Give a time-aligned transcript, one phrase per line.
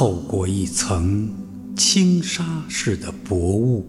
[0.00, 1.28] 透过一层
[1.76, 3.84] 轻纱似的薄雾，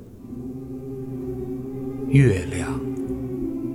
[2.10, 2.78] 月亮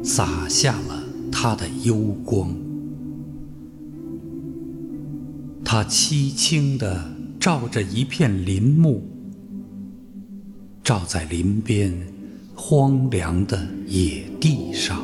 [0.04, 2.54] 洒下了它的幽光。
[5.64, 9.02] 它凄清地照着一片林木，
[10.84, 11.90] 照在林边
[12.54, 15.02] 荒凉的野地上。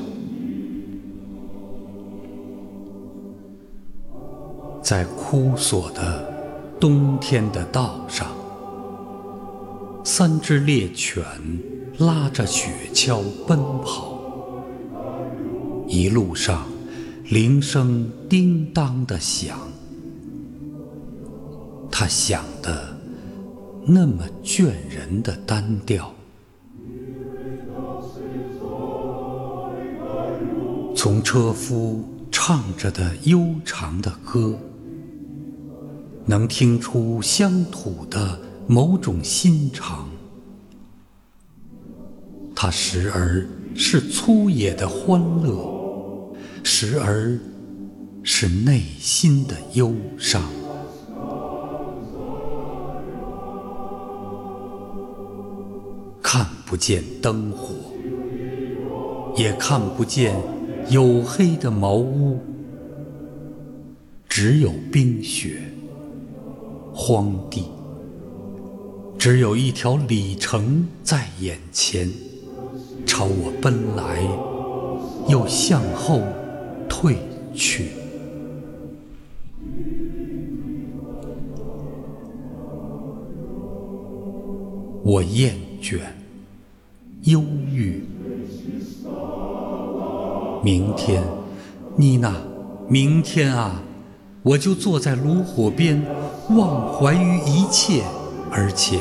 [4.82, 6.30] 在枯索的
[6.82, 8.26] 冬天的道上，
[10.02, 11.22] 三只猎犬
[11.98, 14.18] 拉着雪橇奔跑，
[15.86, 16.66] 一路上
[17.28, 19.60] 铃声叮当的响，
[21.88, 22.98] 它响得
[23.86, 26.12] 那么倦人的单调，
[30.96, 34.58] 从车夫唱着的悠长的歌。
[36.24, 40.08] 能听出乡土的某种心肠，
[42.54, 47.36] 它时而是粗野的欢乐，时而
[48.22, 50.42] 是内心的忧伤。
[56.22, 57.74] 看不见灯火，
[59.36, 60.34] 也看不见
[60.88, 62.38] 黝黑的茅屋，
[64.28, 65.60] 只有冰雪。
[66.94, 67.64] 荒地，
[69.18, 72.10] 只有一条里程在眼前，
[73.06, 74.22] 朝我奔来，
[75.28, 76.20] 又向后
[76.88, 77.16] 退
[77.54, 77.90] 去。
[85.04, 85.98] 我厌倦，
[87.24, 88.04] 忧郁。
[90.62, 91.24] 明天，
[91.96, 92.36] 妮娜，
[92.88, 93.82] 明天啊！
[94.42, 96.04] 我就坐在炉火边，
[96.50, 98.02] 忘怀于一切，
[98.50, 99.00] 而且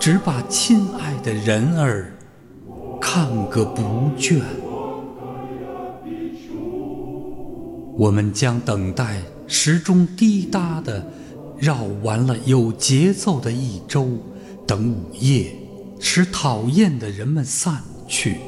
[0.00, 2.16] 只把亲爱的人儿
[2.98, 3.82] 看个不
[4.18, 4.40] 倦。
[7.98, 11.04] 我们将等待时钟滴答的
[11.58, 14.08] 绕完了有节奏的一周，
[14.66, 15.52] 等午夜
[16.00, 18.38] 使讨厌的人们散去，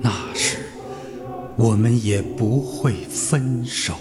[0.00, 0.58] 那时
[1.56, 3.94] 我们也不会分手。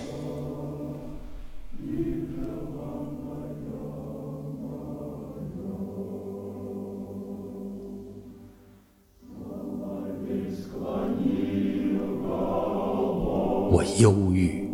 [13.73, 14.69] 我忧郁，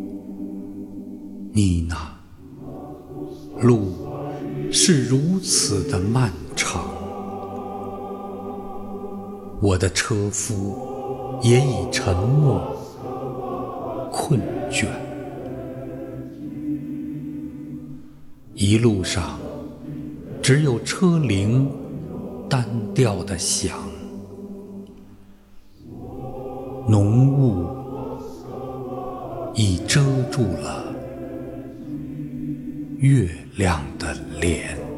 [1.54, 1.96] 妮娜，
[3.62, 3.94] 路
[4.74, 6.84] 是如此的漫长，
[9.62, 10.78] 我的车夫
[11.42, 12.62] 也已沉默
[14.12, 14.38] 困
[14.70, 14.86] 倦，
[18.54, 19.40] 一路上
[20.42, 21.72] 只有车铃
[22.50, 23.80] 单调的响，
[26.86, 27.79] 浓雾。
[29.62, 30.86] 已遮住了
[33.00, 34.89] 月亮的脸。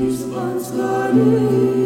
[0.00, 1.79] Islands glory.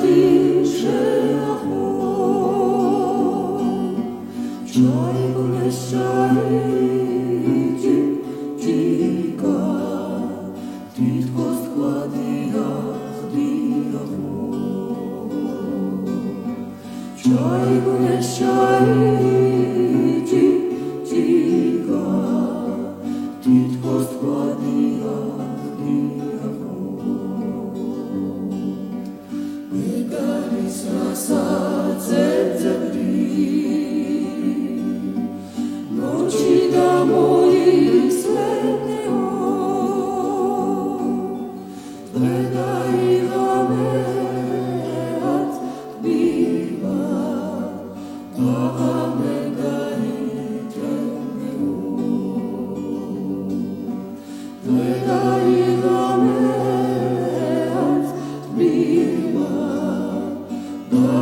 [0.00, 1.17] 的确
[60.90, 61.17] Lord.